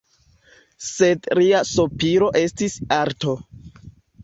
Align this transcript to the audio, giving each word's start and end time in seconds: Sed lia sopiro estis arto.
Sed 0.85 1.29
lia 1.41 1.61
sopiro 1.73 2.31
estis 2.41 2.81
arto. 2.99 3.39